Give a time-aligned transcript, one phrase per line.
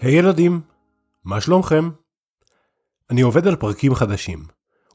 [0.00, 0.60] היי ילדים,
[1.24, 1.90] מה שלומכם?
[3.10, 4.44] אני עובד על פרקים חדשים,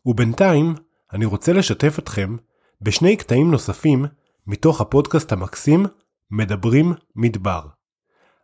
[0.05, 0.75] ובינתיים
[1.13, 2.35] אני רוצה לשתף אתכם
[2.81, 4.05] בשני קטעים נוספים
[4.47, 5.85] מתוך הפודקאסט המקסים
[6.31, 7.67] מדברים מדבר.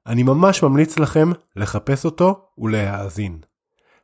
[0.07, 3.39] אני ממש ממליץ לכם לחפש אותו ולהאזין.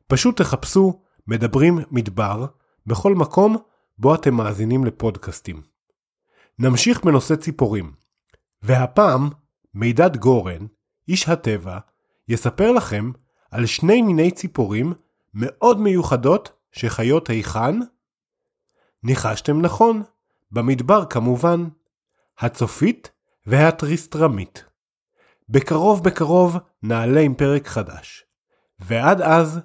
[0.08, 2.46] פשוט תחפשו מדברים מדבר
[2.86, 3.58] בכל מקום
[3.98, 5.62] בו אתם מאזינים לפודקאסטים.
[6.60, 7.92] נמשיך בנושא ציפורים,
[8.62, 9.30] והפעם
[9.74, 10.66] מידד גורן,
[11.08, 11.80] איש הטבע,
[12.30, 13.12] יספר לכם
[13.52, 14.94] על שני מיני ציפורים
[15.34, 17.80] מאוד מיוחדות שחיות היכן?
[19.04, 20.04] ניחשתם נכון,
[20.52, 21.64] במדבר כמובן,
[22.40, 23.12] הצופית
[23.46, 24.64] והטריסטרמית.
[25.50, 28.24] בקרוב בקרוב נעלה עם פרק חדש,
[28.80, 29.60] ועד אז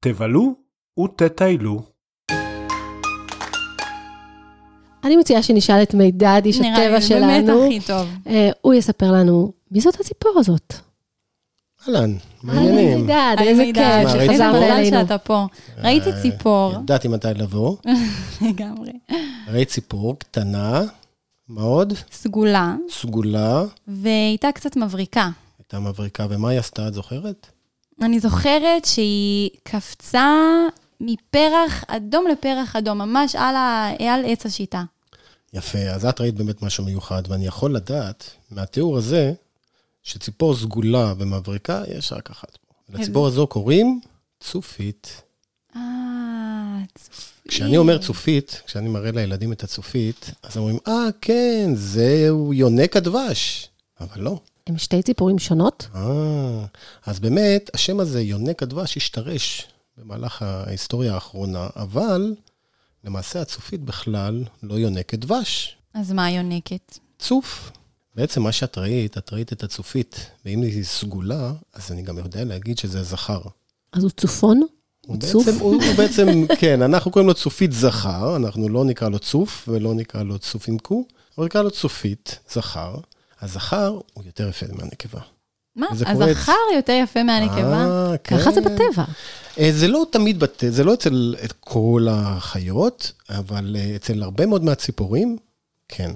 [0.00, 0.54] תבלו
[0.98, 1.82] ותטיילו.
[5.04, 7.26] אני מציעה שנשאל את מידד, איש הטבע שלנו.
[7.26, 8.08] נראה לי באמת הכי טוב.
[8.26, 10.74] אה, הוא יספר לנו, מי זאת הציפור הזאת?
[11.88, 13.00] אהלן, מה העניינים?
[13.00, 14.96] מידד, היי איזה כיף שחזרת אלינו.
[15.00, 15.46] שאתה פה.
[15.78, 17.76] ראיתי ציפור, ידעתי מתי לבוא.
[18.48, 18.92] לגמרי.
[19.48, 20.82] ראית ציפור קטנה,
[21.48, 21.92] מה עוד?
[22.12, 25.30] סגולה, סגולה, ואיתה קצת מבריקה.
[25.58, 27.46] הייתה מבריקה, ומה היא עשתה, את זוכרת?
[28.02, 30.28] אני זוכרת שהיא קפצה
[31.00, 33.90] מפרח אדום לפרח אדום, ממש על, ה...
[34.00, 34.82] על עץ השיטה.
[35.54, 39.32] יפה, אז את ראית באמת משהו מיוחד, ואני יכול לדעת מהתיאור הזה,
[40.02, 42.58] שציפור סגולה ומבריקה, יש רק אחת.
[42.88, 44.00] לציפור הזו קוראים
[44.40, 45.22] צופית.
[45.76, 45.80] אה,
[46.94, 47.32] צופית.
[47.48, 52.96] כשאני אומר צופית, כשאני מראה לילדים את הצופית, אז הם אומרים, אה, כן, זהו יונק
[52.96, 53.68] הדבש.
[54.00, 54.40] אבל לא.
[54.66, 55.88] הם שתי ציפורים שונות?
[55.94, 56.64] אה,
[57.06, 59.66] אז באמת, השם הזה, יונק הדבש, השתרש
[59.98, 62.34] במהלך ההיסטוריה האחרונה, אבל
[63.04, 66.98] למעשה הצופית בכלל לא יונקת דבש, אז מה יונקת?
[67.18, 67.72] צוף.
[68.14, 72.44] בעצם מה שאת ראית, את ראית את הצופית, ואם היא סגולה, אז אני גם יודע
[72.44, 73.40] להגיד שזה זכר.
[73.92, 74.60] אז הוא צופון?
[75.06, 75.46] הוא צוף?
[75.46, 76.26] בעצם, הוא, הוא בעצם,
[76.60, 80.68] כן, אנחנו קוראים לו צופית זכר, אנחנו לא נקרא לו צוף ולא נקרא לו צוף
[80.68, 81.04] עם קו,
[81.38, 82.96] אבל נקרא לו צופית זכר.
[83.40, 85.20] הזכר הוא יותר יפה מהנקבה.
[85.76, 85.86] מה?
[85.90, 88.10] הזכר יותר יפה מהנקבה?
[88.10, 88.74] אה, ככה זה כן.
[88.74, 89.04] בטבע.
[89.58, 94.46] אה, זה לא תמיד בטבע, זה לא אצל את כל החיות, אבל אה, אצל הרבה
[94.46, 95.36] מאוד מהציפורים,
[95.88, 96.10] כן.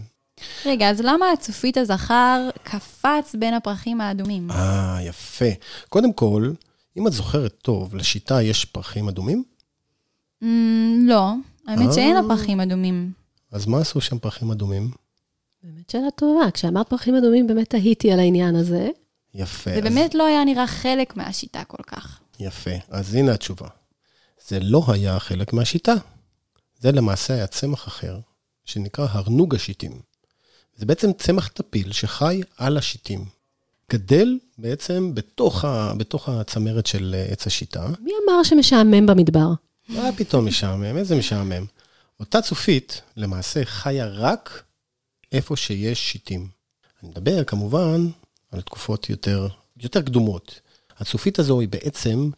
[0.66, 4.50] רגע, אז למה הצופית הזכר קפץ בין הפרחים האדומים?
[4.50, 5.44] אה, יפה.
[5.88, 6.52] קודם כל,
[6.98, 9.44] אם את זוכרת טוב, לשיטה יש פרחים אדומים,
[10.42, 10.46] Mm,
[11.08, 11.32] לא,
[11.66, 11.92] האמת אה.
[11.92, 13.12] שאין לה פרחים אדומים.
[13.52, 14.90] אז מה עשו שם פרחים אדומים?
[15.62, 16.50] באמת שאלה טובה.
[16.50, 18.88] כשאמרת פרחים אדומים, באמת תהיתי על העניין הזה.
[19.34, 19.70] יפה.
[19.70, 22.20] זה אז- באמת לא היה נראה חלק מהשיטה כל כך.
[22.40, 22.70] יפה.
[22.90, 23.68] אז הנה התשובה.
[24.48, 25.94] זה לא היה חלק מהשיטה.
[26.80, 28.18] זה למעשה היה צמח אחר,
[28.64, 30.00] שנקרא הרנוג השיטים.
[30.76, 33.24] זה בעצם צמח טפיל שחי על השיטים.
[33.92, 37.86] גדל בעצם בתוך, ה, בתוך הצמרת של אה, עץ השיטה.
[38.00, 39.48] מי אמר שמשעמם במדבר?
[39.88, 40.96] מה פתאום משעמם?
[40.96, 41.64] איזה משעמם?
[42.20, 44.62] אותה צופית למעשה חיה רק
[45.32, 46.48] איפה שיש שיטים.
[47.02, 48.06] אני מדבר כמובן
[48.52, 50.60] על תקופות יותר, יותר קדומות.
[50.98, 52.30] הצופית הזו היא בעצם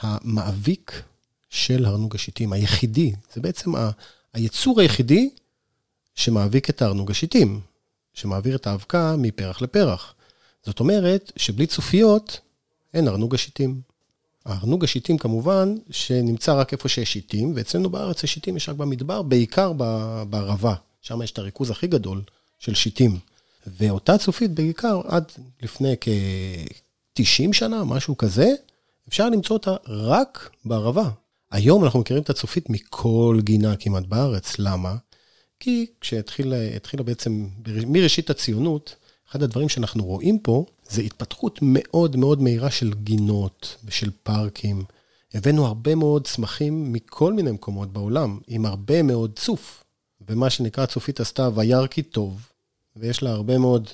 [0.00, 1.02] המאביק
[1.50, 3.12] של הרנוג השיטים, היחידי.
[3.34, 3.90] זה בעצם ה,
[4.34, 5.30] היצור היחידי
[6.14, 7.60] שמאביק את הארנוג השיטים,
[8.14, 10.14] שמעביר את האבקה מפרח לפרח.
[10.66, 12.40] זאת אומרת שבלי צופיות
[12.94, 13.80] אין ארנוג השיטים.
[14.44, 19.72] הארנוג השיטים כמובן, שנמצא רק איפה שיש שיטים, ואצלנו בארץ השיטים יש רק במדבר, בעיקר
[20.30, 22.22] בערבה, שם יש את הריכוז הכי גדול
[22.58, 23.18] של שיטים.
[23.66, 25.32] ואותה צופית בעיקר עד
[25.62, 28.54] לפני כ-90 שנה, משהו כזה,
[29.08, 31.08] אפשר למצוא אותה רק בערבה.
[31.50, 34.96] היום אנחנו מכירים את הצופית מכל גינה כמעט בארץ, למה?
[35.64, 37.46] כי כשהתחילה התחילה בעצם,
[37.86, 38.96] מראשית הציונות,
[39.30, 44.84] אחד הדברים שאנחנו רואים פה, זה התפתחות מאוד מאוד מהירה של גינות ושל פארקים.
[45.34, 49.84] הבאנו הרבה מאוד צמחים מכל מיני מקומות בעולם, עם הרבה מאוד צוף.
[50.28, 52.48] ומה שנקרא צופית עשתה וירא כי טוב,
[52.96, 53.88] ויש לה הרבה מאוד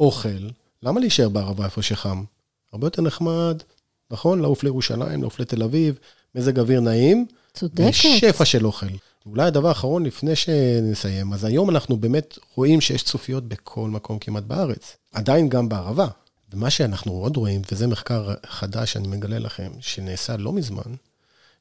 [0.00, 0.48] אוכל.
[0.82, 2.24] למה להישאר בערבה איפה שחם?
[2.72, 3.62] הרבה יותר נחמד,
[4.10, 4.40] נכון?
[4.40, 5.98] לעוף לירושלים, לעוף לתל אביב,
[6.34, 7.26] מזג אוויר נעים.
[7.54, 7.84] צודקת.
[7.88, 8.86] ושפע של אוכל.
[9.26, 14.42] אולי הדבר האחרון לפני שנסיים, אז היום אנחנו באמת רואים שיש צופיות בכל מקום כמעט
[14.42, 14.96] בארץ.
[15.12, 16.06] עדיין גם בערבה.
[16.52, 20.94] ומה שאנחנו עוד רואים, וזה מחקר חדש שאני מגלה לכם, שנעשה לא מזמן,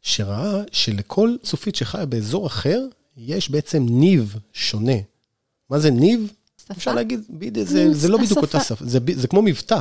[0.01, 2.85] שראה שלכל צופית שחיה באזור אחר,
[3.17, 4.95] יש בעצם ניב שונה.
[5.69, 6.31] מה זה ניב?
[6.63, 6.73] שפה?
[6.73, 8.59] אפשר להגיד, בדיוק, זה, זה לא בדיוק אותה.
[8.59, 9.79] שפה, זה, זה כמו מבטא.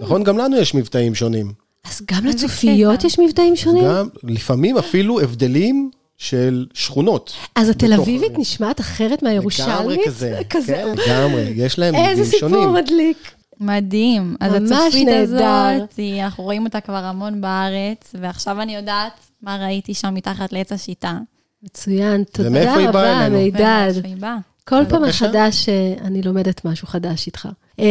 [0.00, 0.24] נכון?
[0.24, 1.52] גם לנו יש מבטאים שונים.
[1.84, 3.04] אז גם לצופיות.
[3.04, 3.84] יש מבטאים שונים?
[3.84, 7.32] גם לפעמים אפילו הבדלים של שכונות.
[7.56, 9.74] אז התל בתוך- אביבית נשמעת אחרת מהירושלמית?
[9.80, 10.40] לגמרי כזה.
[10.50, 10.72] כזה.
[10.72, 12.72] כן, לגמרי, יש להם איזה מבנים סיפור שונים.
[12.72, 13.30] מדליק.
[13.60, 14.36] מדהים.
[14.40, 15.08] אז הצופית.
[15.08, 19.12] הזאת, היא- אנחנו רואים אותה כבר המון בארץ, ועכשיו אני יודעת
[19.42, 21.18] מה ראיתי שם מתחת לעץ השיטה.
[21.62, 23.38] מצוין, תודה ומאיפה היא באה רבה, אלינו?
[23.42, 23.60] מידד.
[23.90, 24.36] ומאיפה היא באה.
[24.68, 25.02] כל פעם.
[25.04, 27.48] מחדש אה, אני לומדת משהו חדש איתך.
[27.80, 27.84] אה,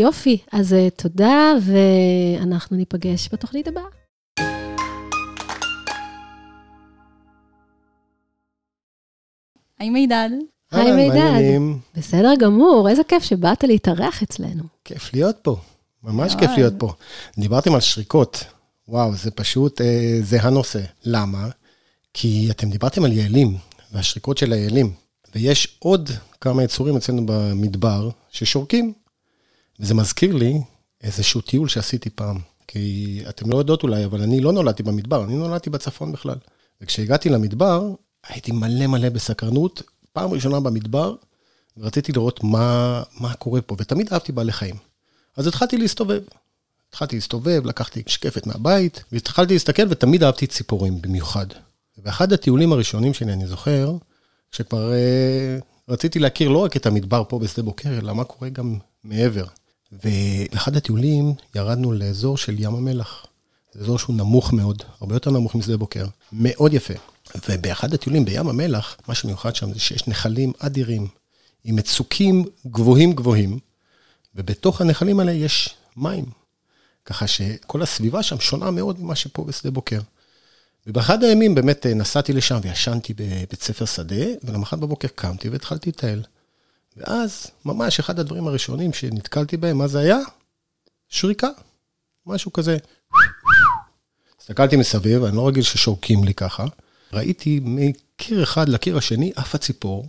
[0.00, 1.52] יופי, אז אה, תודה,
[2.40, 3.82] ואנחנו ניפגש בתוכנית הבאה.
[9.82, 10.30] היי מידד.
[10.72, 11.58] היי, מידד.
[11.96, 14.62] בסדר גמור, איזה כיף שבאת להתארח אצלנו.
[14.84, 15.56] כיף להיות פה,
[16.02, 16.34] ממש.
[16.34, 16.92] כיף להיות פה.
[17.38, 18.44] דיברתם על שריקות,
[18.88, 20.80] וואו, זה פשוט, אה, זה הנושא.
[21.04, 21.48] למה?
[22.14, 23.56] כי אתם דיברתם על יעלים,
[23.92, 24.92] והשריקות של היעלים,
[25.34, 28.92] ויש עוד כמה יצורים אצלנו במדבר ששורקים.
[29.80, 30.60] וזה מזכיר לי
[31.02, 32.38] איזשהו טיול שעשיתי פעם.
[32.68, 36.36] כי אתם לא יודעות אולי, אבל אני לא נולדתי במדבר, אני נולדתי בצפון בכלל.
[36.80, 37.94] וכשהגעתי למדבר,
[38.28, 39.82] הייתי מלא מלא בסקרנות,
[40.12, 41.14] פעם ראשונה במדבר,
[41.76, 44.76] ורציתי לראות מה, מה קורה פה, ותמיד אהבתי בעלי חיים.
[45.36, 46.22] אז התחלתי להסתובב.
[46.88, 51.46] התחלתי להסתובב, לקחתי שקפת מהבית, והתחלתי להסתכל, ותמיד אהבתי ציפורים במיוחד.
[51.98, 53.96] באחד הטיולים הראשונים שלי, אני זוכר,
[54.50, 55.58] שכבר אה,
[55.88, 59.44] רציתי להכיר לא רק את המדבר פה בשדה בוקר, אלא מה קורה גם מעבר.
[59.92, 63.26] ובאחד הטיולים ירדנו לאזור של ים המלח.
[63.72, 66.94] זה אזור שהוא נמוך מאוד, הרבה יותר נמוך משדה בוקר, מאוד יפה.
[67.48, 71.08] ובאחד הטיולים בים המלח, מה שמיוחד שם זה שיש נחלים אדירים,
[71.64, 73.58] עם מצוקים גבוהים גבוהים,
[74.34, 76.24] ובתוך הנחלים האלה יש מים.
[77.04, 80.00] ככה שכל הסביבה שם שונה מאוד ממה שפה בשדה בוקר.
[80.86, 86.22] ובאחד הימים באמת אה, נסעתי לשם וישנתי בבית ספר שדה, ולמחרת בבוקר קמתי והתחלתי לטייל.
[86.96, 90.18] ואז, ממש אחד הדברים הראשונים שנתקלתי בהם, מה זה היה?
[91.08, 91.48] שריקה.
[92.26, 92.76] משהו כזה.
[94.40, 96.64] הסתכלתי מסביב, אני לא רגיל ששורקים לי ככה.
[97.12, 100.08] ראיתי מקיר אחד לקיר השני עפה ציפור,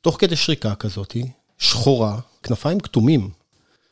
[0.00, 3.30] תוך כדי שריקה כזאתי, שחורה, כנפיים כתומים.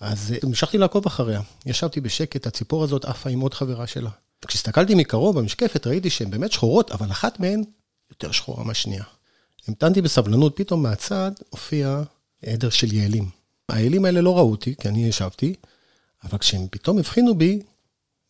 [0.01, 1.41] אז אה, המשכתי לעקוב אחריה.
[1.67, 4.11] ישבתי בשקט, הציפור הזאת עפה עם עוד חברה שלה.
[4.47, 7.63] כשהסתכלתי מקרוב במשקפת, ראיתי שהן באמת שחורות, אבל אחת מהן
[8.11, 9.05] יותר שחורה מהשנייה.
[9.69, 12.03] המתנתי בסבלנות, פתאום מהצד הופיע
[12.47, 13.29] עדר של יעלים.
[13.69, 15.55] היעלים האלה לא ראו אותי, כי אני ישבתי,
[16.25, 17.63] אבל כשהם פתאום הבחינו בי,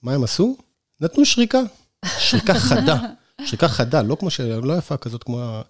[0.03, 0.57] מה הם עשו?
[1.01, 1.61] נתנו שריקה.
[2.19, 2.97] שריקה חדה.
[3.45, 4.61] שריקה חדה, לא כמו של...
[4.63, 5.61] לא יפה כזאת כמו,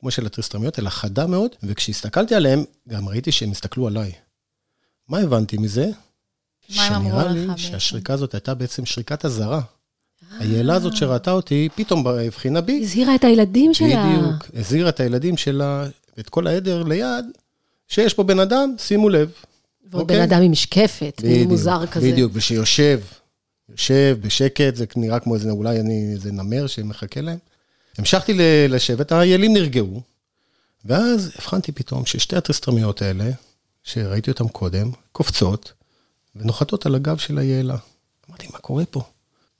[0.00, 4.12] כמו של הטריסטרמיות, אלא חדה מאוד, וכשהסתכלתי עליהם, גם ראיתי שהם הסתכלו עליי.
[5.08, 5.90] מה הבנתי מזה?
[6.76, 7.46] מה הם אמרו שנראה לי?
[7.56, 9.60] שהשריקה הזאת הייתה בעצם שריקת אזהרה.
[10.38, 14.06] היעלה הזאת שראתה אותי, פתאום הבחינה בי, הזהירה את הילדים שלה.
[14.06, 15.86] בדיוק, הזהירה את הילדים שלה,
[16.16, 17.24] ואת כל העדר ליד,
[17.88, 19.30] שיש פה בן אדם, שימו לב.
[19.90, 20.16] ועוד אוקיי?
[20.16, 22.12] בן אדם עם משקפת, מין מוזר כזה.
[22.12, 23.00] בדיוק, ושיושב,
[23.68, 27.38] יושב בשקט, זה נראה כמו איזה, אולי אני, איזה נמר שמחכה להם.
[27.98, 28.32] המשכתי
[28.68, 30.00] לשבת, היעלים נרגעו,
[30.84, 33.30] ואז הבחנתי פתאום ששתי הטריסטרמיות האלה,
[33.82, 35.72] שראיתי אותן קודם, קופצות
[36.36, 37.76] ונוחתות על הגב של היעלה.
[38.30, 39.02] אמרתי, מה קורה פה?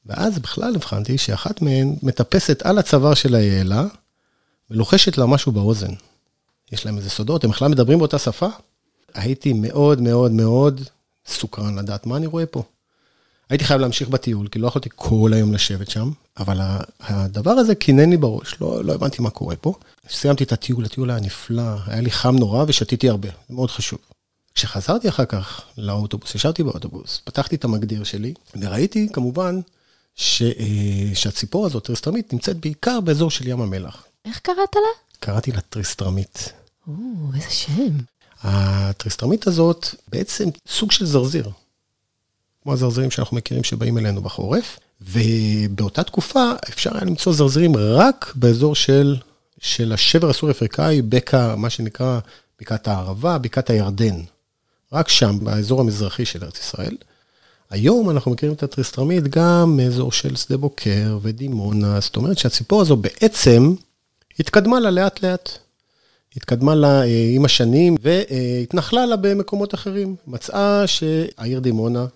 [0.07, 3.85] ואז בכלל הבחנתי שאחת מהן מטפסת על הצוואר של היעלה,
[4.71, 5.93] ולוחשת לה משהו באוזן.
[6.73, 8.49] יש להם איזה סודות, הם בכלל מדברים באותה שפה.
[9.15, 10.81] הייתי מאוד מאוד מאוד
[11.27, 12.63] סוקרן לדעת מה אני רואה פה.
[13.51, 16.61] הייתי חייב להמשיך בטיול, כי לא יכולתי כל היום לשבת שם, אבל
[17.01, 19.75] הדבר הזה קינן לי בראש, לא, לא הבנתי מה קורה פה.
[20.11, 23.99] סיימתי את הטיול, הטיול היה נפלא, היה לי חם נורא ושתיתי הרבה, זה מאוד חשוב.
[24.55, 29.61] כשחזרתי אחר כך לאוטובוס, ישבתי באוטובוס, פתחתי את המגדיר שלי, וראיתי כמובן
[30.17, 34.05] ש, אה, שהציפור הזאת, טריסטרמית, נמצאת בעיקר באזור של ים המלח.
[34.25, 35.21] איך קראת לה?
[35.21, 36.53] קראתי לה טריסטרמית.
[36.89, 36.93] או,
[37.35, 37.99] איזה שם.
[38.43, 41.51] הטריסטרמית הזאת בעצם סוג של זרזיר.
[42.67, 48.75] כמו הזרזירים שאנחנו מכירים שבאים אלינו בחורף, ובאותה תקופה אפשר היה למצוא זרזירים רק באזור
[48.75, 49.17] של,
[49.61, 52.19] של השבר הסורי-אפריקאי, בקע, מה שנקרא
[52.61, 54.21] בקעת הערבה, בקעת הירדן.
[54.93, 56.97] רק שם, באזור המזרחי של ארץ ישראל.
[57.71, 62.97] היום אנחנו מכירים את הטריסטרמית גם מאזור של שדה בוקר ודימונה, זאת אומרת שהציפור הזו
[62.97, 63.75] בעצם
[64.41, 65.51] התקדמה לה לאט לאט.
[66.37, 70.17] התקדמה לה אה, עם השנים והתנחלה לה במקומות אחרים.
[70.27, 72.07] מצאה שהעיר דימונה,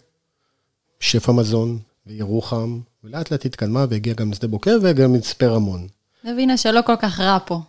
[1.00, 5.86] שפע מזון וירוחם, ולאט לאט התקדמה והגיעה גם לשדה בוקר וגם למצפה רמון.
[6.24, 7.60] נבינה שלא כל כך רע פה.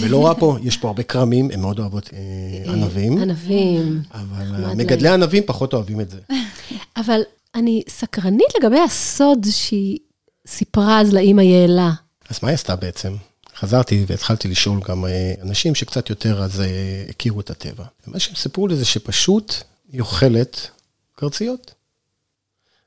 [0.00, 4.02] ולא רע פה, יש פה הרבה כרמים, הן מאוד אוהבות אה, ענבים, ענבים.
[4.14, 6.18] אבל אה, מגדלי ענבים פחות אוהבים את זה.
[7.00, 7.20] אבל
[7.54, 9.98] אני סקרנית לגבי הסוד שהיא
[10.46, 11.92] סיפרה אז לאימא יעלה.
[12.28, 13.14] אז מה היא עשתה בעצם?
[13.56, 17.84] חזרתי והתחלתי לשאול גם אה, אנשים שקצת יותר אז אה, הכירו את הטבע.
[18.06, 19.54] ומה שהם סיפרו לי זה שפשוט
[19.92, 20.68] היא אוכלת
[21.16, 21.74] קרציות.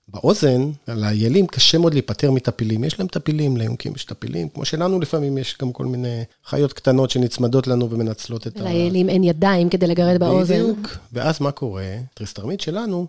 [0.08, 2.84] באוזן, לאיילים קשה מאוד להיפטר מטפילים.
[2.84, 7.10] יש להם טפילים, ליונקים יש טפילים, כמו שלנו לפעמים יש גם כל מיני חיות קטנות
[7.10, 8.64] שנצמדות לנו ומנצלות את ה...
[8.64, 10.54] לאיילים אין ידיים כדי לגרד באוזן.
[10.54, 10.98] בדיוק.
[11.14, 11.98] ואז מה קורה?
[12.14, 13.08] טריסטרמית שלנו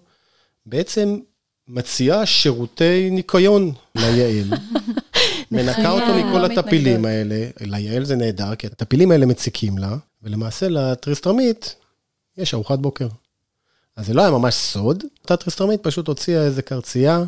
[0.66, 1.18] בעצם
[1.68, 4.52] מציעה שירותי ניקיון ליעל.
[5.50, 6.58] מנקה אותו מכל מתנגדות.
[6.58, 7.46] הטפילים האלה.
[7.60, 11.74] ליעל זה נהדר, כי הטפילים האלה מציקים לה, ולמעשה לטריסטרמית
[12.36, 13.08] יש ארוחת בוקר.
[13.96, 17.24] אז זה לא היה ממש סוד, אותה טריסטרמית פשוט הוציאה איזה קרצייה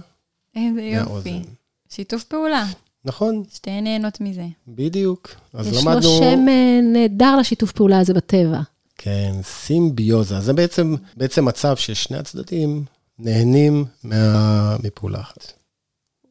[0.56, 1.42] איזה יופי.
[1.88, 2.66] שיתוף פעולה,
[3.04, 4.46] נכון, שתיהן נהנות מזה.
[4.68, 5.34] בדיוק.
[5.54, 6.00] אז יש למדנו...
[6.00, 8.60] לו שם אה, נהדר לשיתוף פעולה הזה בטבע.
[8.98, 10.40] כן, סימביוזה.
[10.40, 12.84] זה בעצם, בעצם מצב ששני הצדדים
[13.18, 14.76] נהנים מה...
[14.84, 15.52] מפעולה אחת.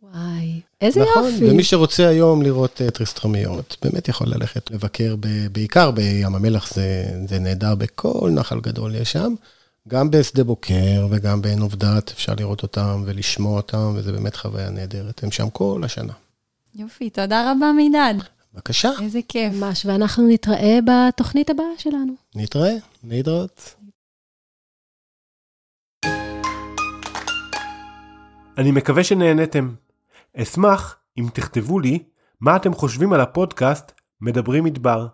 [0.03, 1.51] וואי, איזה נכון, יופי.
[1.51, 7.05] ומי שרוצה היום לראות אה, טריסטרמיות, באמת יכול ללכת לבקר, ב, בעיקר בים המלח, זה,
[7.29, 9.33] זה נהדר, בכל נחל גדול יש שם.
[9.87, 15.23] גם בשדה בוקר וגם בעין עובדת אפשר לראות אותם ולשמוע אותם, וזה באמת חוויה נהדרת.
[15.23, 16.13] הם שם כל השנה.
[16.75, 18.13] יופי, תודה רבה מידד.
[18.53, 19.53] בבקשה, איזה כיף.
[19.53, 22.13] ממש, ואנחנו נתראה בתוכנית הבאה שלנו.
[22.35, 23.75] נתראה, להתראות.
[28.57, 29.73] אני מקווה שנהנתם.
[30.37, 32.03] אשמח אם תכתבו לי
[32.41, 33.91] מה אתם חושבים על הפודקאסט
[34.21, 35.07] מדברים מדבר.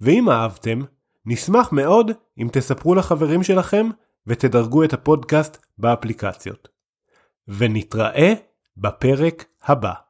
[0.00, 0.80] ואם אהבתם,
[1.26, 3.88] נשמח מאוד אם תספרו לחברים שלכם
[4.26, 6.68] ותדרגו את הפודקאסט באפליקציות.
[7.48, 8.32] ונתראה
[8.76, 10.03] בפרק הבא.